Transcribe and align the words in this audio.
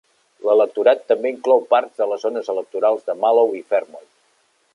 L'electorat 0.49 1.03
també 1.11 1.33
inclou 1.33 1.61
parts 1.75 2.01
de 2.01 2.09
les 2.13 2.25
zones 2.27 2.51
electorals 2.55 3.07
de 3.11 3.19
Mallow 3.23 3.55
i 3.61 3.67
Fermoy. 3.75 4.07